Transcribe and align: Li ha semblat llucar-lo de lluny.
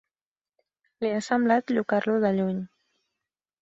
Li 1.05 1.13
ha 1.17 1.21
semblat 1.27 1.77
llucar-lo 1.77 2.19
de 2.27 2.37
lluny. 2.43 2.67